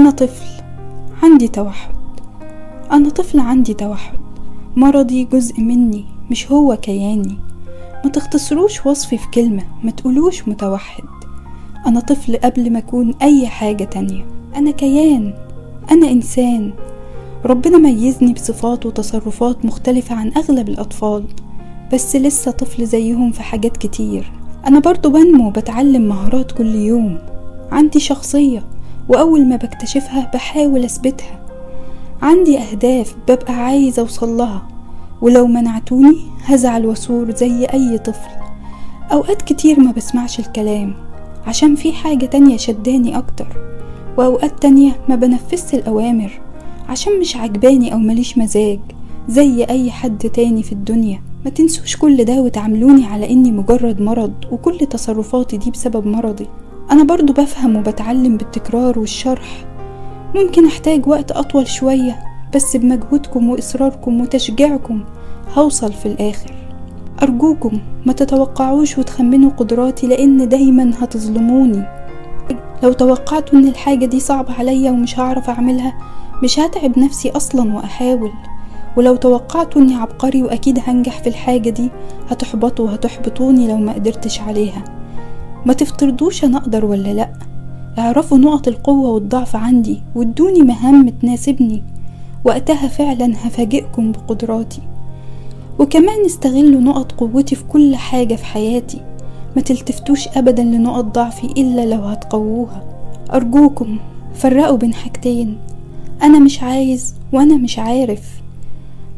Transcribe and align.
أنا 0.00 0.10
طفل 0.10 0.62
عندي 1.22 1.48
توحد. 1.48 1.94
أنا 2.92 3.10
طفل 3.10 3.40
عندي 3.40 3.74
توحد. 3.74 4.18
مرضي 4.76 5.24
جزء 5.24 5.60
مني 5.60 6.04
مش 6.30 6.52
هو 6.52 6.76
كياني. 6.76 7.38
ما 8.04 8.10
تختصروش 8.10 8.86
وصفي 8.86 9.18
في 9.18 9.26
كلمة 9.34 9.62
ما 9.82 9.90
تقولوش 9.90 10.48
متوحد. 10.48 11.04
أنا 11.86 12.00
طفل 12.00 12.36
قبل 12.36 12.72
ما 12.72 12.78
أكون 12.78 13.14
أي 13.22 13.46
حاجة 13.46 13.84
تانية. 13.84 14.24
أنا 14.56 14.70
كيان 14.70 15.34
أنا 15.90 16.10
إنسان. 16.10 16.72
ربنا 17.44 17.78
ميزني 17.78 18.32
بصفات 18.32 18.86
وتصرفات 18.86 19.64
مختلفة 19.64 20.14
عن 20.14 20.32
أغلب 20.36 20.68
الأطفال 20.68 21.24
بس 21.92 22.16
لسه 22.16 22.50
طفل 22.50 22.86
زيهم 22.86 23.32
في 23.32 23.42
حاجات 23.42 23.76
كتير. 23.76 24.32
أنا 24.66 24.78
برضو 24.78 25.10
بنمو 25.10 25.48
وبتعلم 25.48 26.02
مهارات 26.08 26.52
كل 26.52 26.74
يوم. 26.74 27.18
عندي 27.72 28.00
شخصية. 28.00 28.79
وأول 29.10 29.46
ما 29.46 29.56
بكتشفها 29.56 30.30
بحاول 30.34 30.84
أثبتها. 30.84 31.40
عندي 32.22 32.58
أهداف 32.58 33.16
ببقى 33.28 33.52
عايز 33.54 33.98
أوصلها 33.98 34.62
ولو 35.22 35.46
منعتوني 35.46 36.16
هزعل 36.44 36.86
وثور 36.86 37.30
زي 37.30 37.64
أي 37.64 37.98
طفل. 37.98 38.30
أوقات 39.12 39.42
كتير 39.42 39.80
ما 39.80 39.92
بسمعش 39.92 40.40
الكلام 40.40 40.94
عشان 41.46 41.74
في 41.74 41.92
حاجة 41.92 42.26
تانية 42.26 42.56
شداني 42.56 43.18
أكتر 43.18 43.46
وأوقات 44.18 44.62
تانية 44.62 44.92
ما 45.08 45.14
بنفذش 45.16 45.74
الأوامر 45.74 46.40
عشان 46.88 47.20
مش 47.20 47.36
عجباني 47.36 47.92
أو 47.92 47.98
مليش 47.98 48.38
مزاج 48.38 48.80
زي 49.28 49.64
أي 49.64 49.90
حد 49.90 50.18
تاني 50.18 50.62
في 50.62 50.72
الدنيا. 50.72 51.22
ما 51.44 51.50
تنسوش 51.50 51.96
كل 51.96 52.24
ده 52.24 52.40
وتعاملوني 52.40 53.06
على 53.06 53.30
إني 53.30 53.52
مجرد 53.52 54.00
مرض 54.00 54.32
وكل 54.52 54.78
تصرفاتي 54.78 55.56
دي 55.56 55.70
بسبب 55.70 56.06
مرضي. 56.06 56.46
أنا 56.92 57.04
برضو 57.04 57.32
بفهم 57.32 57.76
وبتعلم 57.76 58.36
بالتكرار 58.36 58.98
والشرح. 58.98 59.64
ممكن 60.34 60.66
أحتاج 60.66 61.06
وقت 61.06 61.32
أطول 61.32 61.66
شوية 61.68 62.18
بس 62.54 62.76
بمجهودكم 62.76 63.50
وإصراركم 63.50 64.20
وتشجيعكم 64.20 65.04
هوصل 65.54 65.92
في 65.92 66.06
الآخر. 66.06 66.54
أرجوكم 67.22 67.78
ما 68.06 68.12
تتوقعوش 68.12 68.98
وتخمنوا 68.98 69.50
قدراتي 69.50 70.06
لأن 70.06 70.48
دايما 70.48 70.92
هتظلموني. 71.00 71.82
لو 72.82 72.92
توقعتوا 72.92 73.58
إن 73.58 73.68
الحاجة 73.68 74.06
دي 74.06 74.20
صعبة 74.20 74.52
عليا 74.52 74.90
ومش 74.90 75.18
هعرف 75.18 75.50
أعملها 75.50 75.94
مش 76.42 76.60
هتعب 76.60 76.98
نفسي 76.98 77.30
أصلا 77.30 77.74
وأحاول. 77.74 78.32
ولو 78.96 79.16
توقعتوا 79.16 79.82
إني 79.82 79.94
عبقري 79.94 80.42
وأكيد 80.42 80.78
هنجح 80.86 81.22
في 81.22 81.28
الحاجة 81.28 81.70
دي 81.70 81.90
هتحبطوا 82.30 82.84
وهتحبطوني 82.84 83.68
لو 83.68 83.76
ما 83.76 83.92
قدرتش 83.92 84.40
عليها. 84.40 84.99
ما 85.66 85.72
تفترضوش 85.72 86.44
أنا 86.44 86.58
أقدر 86.58 86.84
ولا 86.84 87.14
لأ. 87.14 87.32
اعرفوا 87.98 88.38
نقط 88.38 88.68
القوة 88.68 89.10
والضعف 89.10 89.56
عندي 89.56 90.02
وادوني 90.14 90.60
مهام 90.60 91.08
تناسبني. 91.08 91.82
وقتها 92.44 92.88
فعلا 92.88 93.32
هفاجئكم 93.46 94.12
بقدراتي. 94.12 94.80
وكمان 95.78 96.24
استغلوا 96.26 96.80
نقط 96.80 97.12
قوتي 97.12 97.56
في 97.56 97.64
كل 97.64 97.96
حاجة 97.96 98.34
في 98.34 98.44
حياتي. 98.44 99.00
ما 99.56 99.62
تلتفتوش 99.62 100.28
أبدا 100.28 100.62
لنقط 100.62 101.04
ضعفي 101.04 101.46
إلا 101.46 101.86
لو 101.86 102.00
هتقووها. 102.00 102.84
أرجوكم 103.32 103.98
فرقوا 104.34 104.76
بين 104.76 104.94
حاجتين. 104.94 105.58
أنا 106.22 106.38
مش 106.38 106.62
عايز 106.62 107.14
وأنا 107.32 107.56
مش 107.56 107.78
عارف. 107.78 108.22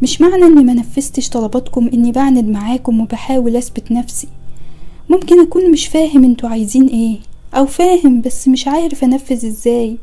مش 0.03 0.21
معنى 0.21 0.45
إني 0.45 0.65
منفذتش 0.65 1.29
طلباتكم 1.29 1.91
إني 1.95 2.13
بعند 2.13 2.45
معاكم 2.45 3.01
وبحاول 3.01 3.57
أثبت 3.57 3.93
نفسي. 3.93 4.29
ممكن 5.11 5.41
أكون 5.41 5.71
مش 5.71 5.87
فاهم 5.87 6.25
أنتوا 6.25 6.49
عايزين 6.49 6.87
إيه 6.87 7.19
أو 7.55 7.67
فاهم 7.67 8.21
بس 8.21 8.49
مش 8.49 8.69
عارف 8.69 9.05
أنفذ 9.05 9.47
إزاي. 9.47 9.99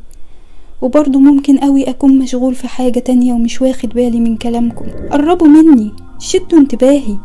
وبرضه 0.81 1.19
ممكن 1.19 1.57
قوي 1.57 1.89
أكون 1.89 2.19
مشغول 2.19 2.55
في 2.55 2.67
حاجة 2.67 2.99
تانية 2.99 3.33
ومش 3.33 3.61
واخد 3.61 3.89
بالي 3.89 4.19
من 4.19 4.37
كلامكم. 4.37 4.85
قربوا 5.11 5.47
مني 5.47 5.91
شدوا 6.19 6.59
انتباهي 6.59 7.17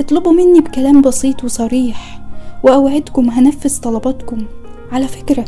اطلبوا 0.00 0.32
مني 0.32 0.60
بكلام 0.60 1.00
بسيط 1.00 1.44
وصريح 1.44 2.20
وأوعدكم 2.64 3.30
هنفذ 3.30 3.80
طلباتكم. 3.80 4.38
على 4.92 5.08
فكرة 5.08 5.44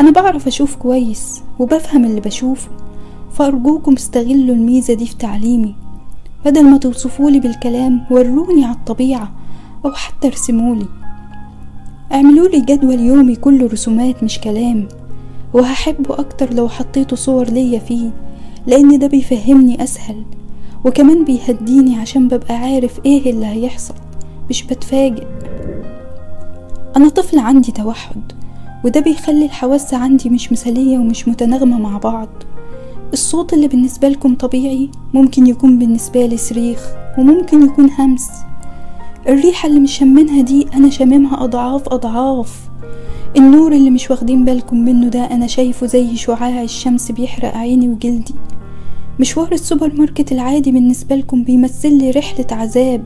أنا 0.00 0.10
بعرف 0.10 0.46
أشوف 0.46 0.76
كويس 0.76 1.42
وبفهم 1.58 2.04
اللي 2.04 2.20
بشوفه 2.20 2.68
فأرجوكم 3.32 3.92
استغلوا 3.92 4.54
الميزة 4.54 4.94
دي 4.94 5.06
في 5.06 5.16
تعليمي. 5.16 5.74
بدل 6.44 6.64
ما 6.64 6.76
توصفولي 6.78 7.40
بالكلام 7.40 8.04
وروني 8.10 8.64
على 8.64 8.74
الطبيعة 8.74 9.32
أو 9.84 9.92
حتى 9.92 10.26
ارسمولي. 10.28 10.86
اعملولي 12.12 12.60
جدول 12.60 13.00
يومي 13.00 13.36
كله 13.36 13.66
رسومات 13.66 14.22
مش 14.24 14.38
كلام 14.40 14.88
وهحبه 15.52 16.18
أكتر 16.18 16.54
لو 16.54 16.68
حطيتوا 16.68 17.16
صور 17.16 17.44
ليا 17.44 17.78
فيه 17.78 18.10
لأن 18.66 18.98
ده 18.98 19.06
بيفهمني 19.06 19.82
أسهل 19.84 20.24
وكمان 20.84 21.24
بيهديني 21.24 21.96
عشان 21.96 22.28
ببقى 22.28 22.54
عارف 22.54 23.00
إيه 23.06 23.30
اللي 23.30 23.46
هيحصل 23.46 23.94
مش 24.50 24.62
بتفاجئ. 24.62 25.26
أنا 26.96 27.08
طفل 27.08 27.38
عندي 27.38 27.72
توحد 27.72 28.32
وده 28.84 29.00
بيخلي 29.00 29.44
الحواس 29.44 29.94
عندي 29.94 30.30
مش 30.30 30.52
مثالية 30.52 30.98
ومش 30.98 31.28
متناغمة 31.28 31.78
مع 31.78 31.98
بعض. 31.98 32.28
الصوت 33.12 33.52
اللي 33.52 33.68
بالنسبة 33.68 34.08
لكم 34.08 34.34
طبيعي 34.34 34.90
ممكن 35.14 35.46
يكون 35.46 35.78
بالنسبة 35.78 36.26
لي 36.26 36.36
صريخ 36.36 36.88
وممكن 37.18 37.62
يكون 37.66 37.90
همس. 37.90 38.30
الريحة 39.28 39.68
اللي 39.68 39.80
مش 39.80 39.98
شمنها 39.98 40.42
دي 40.42 40.66
أنا 40.74 40.90
شاممها 40.90 41.44
أضعاف 41.44 41.88
أضعاف. 41.88 42.60
النور 43.36 43.72
اللي 43.72 43.90
مش 43.90 44.10
واخدين 44.10 44.44
بالكم 44.44 44.76
منه 44.76 45.08
ده 45.08 45.24
أنا 45.24 45.46
شايفه 45.46 45.86
زي 45.86 46.16
شعاع 46.16 46.62
الشمس 46.62 47.12
بيحرق 47.12 47.56
عيني 47.56 47.88
وجلدي. 47.88 48.34
مشوار 49.20 49.52
السوبر 49.52 49.92
ماركت 49.94 50.32
العادي 50.32 50.72
بالنسبة 50.72 51.16
لكم 51.16 51.44
بيمثل 51.44 51.98
لي 51.98 52.10
رحلة 52.10 52.46
عذاب. 52.50 53.04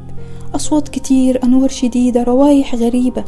أصوات 0.55 0.89
كتير 0.89 1.45
أنوار 1.45 1.69
شديدة 1.69 2.23
روايح 2.23 2.75
غريبة. 2.75 3.25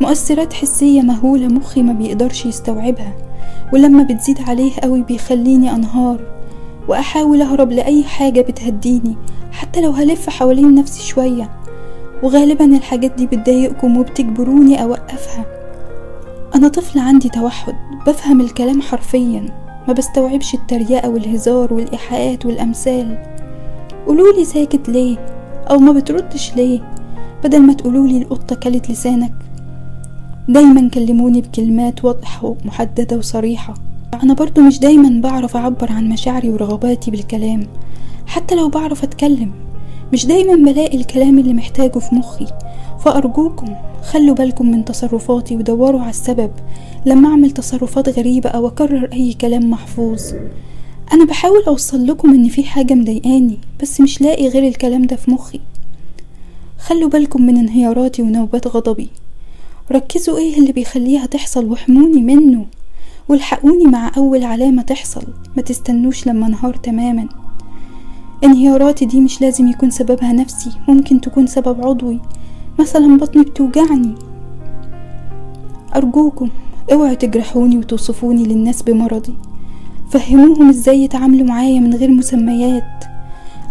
مؤثرات 0.00 0.52
حسية 0.52 1.02
مهولة 1.02 1.46
مخي 1.46 1.82
ما 1.82 1.92
بيقدرش 1.92 2.46
يستوعبها. 2.46 3.14
ولما 3.72 4.02
بتزيد 4.02 4.38
عليه 4.48 4.72
قوي 4.82 5.02
بيخليني 5.02 5.74
أنهار. 5.74 6.20
وأحاول 6.88 7.42
أهرب 7.42 7.72
لأي 7.72 8.04
حاجة 8.04 8.40
بتهديني 8.40 9.16
حتى 9.52 9.80
لو 9.80 9.90
هلف 9.90 10.30
حوالين 10.30 10.74
نفسي 10.74 11.02
شوية. 11.02 11.55
وغالبا 12.26 12.64
الحاجات 12.64 13.12
دي 13.12 13.26
بتضايقكم 13.26 13.96
وبتجبروني 13.96 14.82
أوقفها. 14.82 15.46
أنا 16.54 16.68
طفل 16.68 16.98
عندي 16.98 17.28
توحد 17.28 17.74
بفهم 18.06 18.40
الكلام 18.40 18.82
حرفيا 18.82 19.46
ما 19.88 19.92
بستوعبش 19.92 20.54
التريقة 20.54 21.08
والهزار 21.08 21.74
والإيحاءات 21.74 22.46
والأمثال. 22.46 23.18
قولولي 24.06 24.44
ساكت 24.44 24.88
ليه؟ 24.88 25.16
أو 25.70 25.78
ما 25.78 25.92
بتردش 25.92 26.54
ليه؟ 26.56 26.80
بدل 27.44 27.60
ما 27.60 27.72
تقولولي 27.72 28.18
القطة 28.18 28.56
كلت 28.56 28.90
لسانك. 28.90 29.32
دايما 30.48 30.88
كلموني 30.88 31.40
بكلمات 31.40 32.04
واضحة 32.04 32.46
ومحددة 32.64 33.16
وصريحة. 33.16 33.74
أنا 34.22 34.34
برضو 34.34 34.60
مش 34.60 34.78
دايما 34.78 35.20
بعرف 35.20 35.56
أعبر 35.56 35.92
عن 35.92 36.08
مشاعري 36.08 36.50
ورغباتي 36.50 37.10
بالكلام 37.10 37.66
حتى 38.26 38.54
لو 38.54 38.68
بعرف 38.68 39.04
أتكلم. 39.04 39.65
مش 40.12 40.26
دايما 40.26 40.72
بلاقي 40.72 40.96
الكلام 40.96 41.38
اللي 41.38 41.54
محتاجه 41.54 41.98
في 41.98 42.14
مخي. 42.14 42.46
فأرجوكم 43.04 43.74
خلوا 44.02 44.34
بالكم 44.34 44.70
من 44.70 44.84
تصرفاتي 44.84 45.56
ودوروا 45.56 46.00
على 46.00 46.10
السبب. 46.10 46.50
لما 47.06 47.28
أعمل 47.28 47.50
تصرفات 47.50 48.08
غريبة 48.18 48.50
أو 48.50 48.66
أكرر 48.66 49.08
أي 49.12 49.32
كلام 49.32 49.70
محفوظ 49.70 50.22
أنا 51.12 51.24
بحاول 51.24 51.62
أوصل 51.68 52.06
لكم 52.06 52.30
إن 52.34 52.48
في 52.48 52.64
حاجة 52.64 52.94
مضايقاني 52.94 53.58
بس 53.82 54.00
مش 54.00 54.20
لاقي 54.22 54.48
غير 54.48 54.68
الكلام 54.68 55.02
ده 55.06 55.16
في 55.16 55.30
مخي. 55.30 55.60
خلوا 56.78 57.08
بالكم 57.08 57.46
من 57.46 57.56
انهياراتي 57.56 58.22
ونوبات 58.22 58.66
غضبي. 58.66 59.08
ركزوا 59.92 60.38
إيه 60.38 60.58
اللي 60.58 60.72
بيخليها 60.72 61.26
تحصل 61.26 61.64
واحموني 61.64 62.22
منه. 62.22 62.66
والحقوني 63.28 63.84
مع 63.84 64.10
أول 64.16 64.44
علامة 64.44 64.82
تحصل. 64.82 65.22
ما 65.56 65.62
تستنوش 65.62 66.26
لما 66.26 66.46
انهار 66.46 66.74
تماما. 66.76 67.28
انهياراتي 68.44 69.04
دي 69.04 69.20
مش 69.20 69.40
لازم 69.40 69.68
يكون 69.68 69.90
سببها 69.90 70.32
نفسي 70.32 70.70
ممكن 70.88 71.20
تكون 71.20 71.46
سبب 71.46 71.86
عضوي. 71.86 72.20
مثلا 72.78 73.16
بطني 73.18 73.42
بتوجعني. 73.42 74.14
أرجوكم 75.96 76.48
اوعوا 76.92 77.14
تجرحوني 77.14 77.78
وتوصفوني 77.78 78.44
للناس 78.44 78.82
بمرضي. 78.82 79.34
فهموهم 80.10 80.68
إزاي 80.68 81.02
يتعاملوا 81.02 81.46
معايا 81.46 81.80
من 81.80 81.94
غير 81.94 82.10
مسميات. 82.10 83.04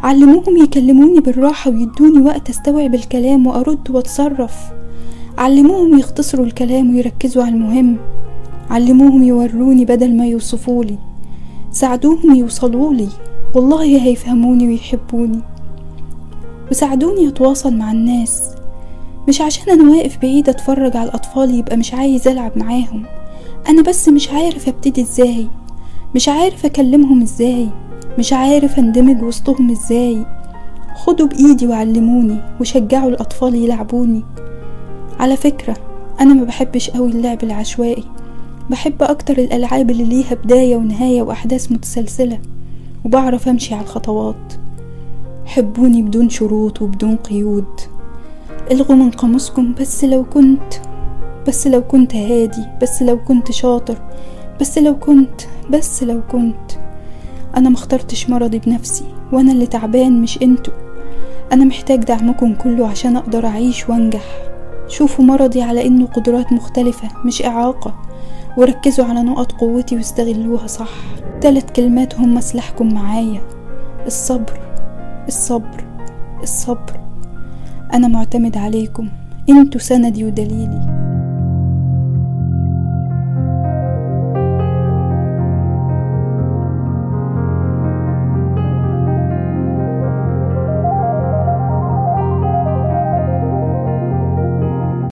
علموهم 0.03 0.57
يكلموني 0.57 1.19
بالراحة 1.19 1.71
ويدوني 1.71 2.21
وقت 2.21 2.49
استوعب 2.49 2.95
الكلام 2.95 3.47
وأرد 3.47 3.89
وأتصرف. 3.89 4.55
علموهم 5.37 5.99
يختصروا 5.99 6.45
الكلام 6.45 6.95
ويركزوا 6.95 7.43
على 7.43 7.55
المهم. 7.55 7.97
علموهم 8.69 9.23
يوروني 9.23 9.85
بدل 9.85 10.17
ما 10.17 10.25
يوصفولي. 10.25 10.97
ساعدوهم 11.71 12.35
يوصلولي. 12.35 13.09
والله 13.55 14.05
هيفهموني 14.05 14.67
ويحبوني. 14.67 15.39
وساعدوني 16.71 17.27
أتواصل 17.27 17.77
مع 17.77 17.91
الناس. 17.91 18.41
مش 19.27 19.41
عشان 19.41 19.69
أنا 19.69 19.91
واقف 19.91 20.17
بعيد 20.21 20.49
أتفرج 20.49 20.97
على 20.97 21.09
الأطفال 21.09 21.55
يبقى 21.55 21.77
مش 21.77 21.93
عايز 21.93 22.27
ألعب 22.27 22.57
معاهم. 22.57 23.03
أنا 23.69 23.81
بس 23.81 24.09
مش 24.09 24.29
عارف 24.29 24.67
أبتدي 24.67 25.01
إزاي. 25.01 25.47
مش 26.15 26.29
عارف 26.29 26.65
أكلمهم 26.65 27.21
إزاي. 27.21 27.69
مش 28.19 28.33
عارف 28.33 28.79
أندمج 28.79 29.23
وسطهم 29.23 29.71
إزاي. 29.71 30.25
خدوا 30.95 31.27
بإيدي 31.27 31.67
وعلموني 31.67 32.41
وشجعوا 32.61 33.09
الأطفال 33.09 33.55
يلعبوني. 33.55 34.23
على 35.19 35.37
فكرة 35.37 35.77
أنا 36.21 36.33
ما 36.33 36.43
بحبش 36.43 36.89
قوي 36.89 37.11
اللعب 37.11 37.43
العشوائي. 37.43 38.03
بحب 38.69 39.03
أكتر 39.03 39.37
الألعاب 39.37 39.91
اللي 39.91 40.03
ليها 40.03 40.33
بداية 40.33 40.75
ونهاية 40.75 41.21
وأحداث 41.21 41.71
متسلسلة. 41.71 42.39
وبعرف 43.05 43.47
أمشي 43.47 43.73
على 43.73 43.83
الخطوات. 43.83 44.53
حبوني 45.45 46.01
بدون 46.01 46.29
شروط 46.29 46.81
وبدون 46.81 47.15
قيود. 47.15 47.79
إلغوا 48.71 48.95
من 48.95 49.11
قاموسكم 49.11 49.73
بس 49.73 50.03
لو 50.03 50.23
كنت 50.23 50.73
بس 51.47 51.67
لو 51.67 51.81
كنت 51.81 52.15
هادي 52.15 52.63
بس 52.81 53.01
لو 53.01 53.23
كنت 53.23 53.51
شاطر 53.51 53.97
بس 54.61 54.77
لو 54.77 54.99
كنت 54.99 55.41
بس 55.69 56.03
لو 56.03 56.21
كنت. 56.31 56.71
أنا 57.57 57.69
مخترتش 57.69 58.29
مرضي 58.29 58.59
بنفسي 58.59 59.05
وأنا 59.31 59.51
اللي 59.51 59.65
تعبان 59.65 60.21
مش 60.21 60.41
أنتوا. 60.41 60.73
أنا 61.51 61.65
محتاج 61.65 62.03
دعمكم 62.03 62.53
كله 62.53 62.87
عشان 62.87 63.15
أقدر 63.15 63.45
أعيش 63.45 63.89
وأنجح. 63.89 64.25
شوفوا 64.87 65.25
مرضي 65.25 65.61
على 65.61 65.87
إنه 65.87 66.05
قدرات 66.05 66.53
مختلفة 66.53 67.09
مش 67.25 67.45
إعاقة. 67.45 68.04
وركزوا 68.57 69.05
على 69.05 69.21
نقط 69.23 69.51
قوتي 69.51 69.95
واستغلوها 69.95 70.67
صح. 70.67 70.89
تلات 71.41 71.71
كلمات 71.71 72.19
هم 72.19 72.41
سلاحكم 72.41 72.93
معايا. 72.93 73.41
الصبر 74.05 74.59
الصبر 75.27 75.85
الصبر. 76.43 76.99
أنا 77.93 78.07
معتمد 78.07 78.57
عليكم. 78.57 79.09
أنتوا 79.49 79.81
سندي 79.81 80.23
ودليلي. 80.23 81.04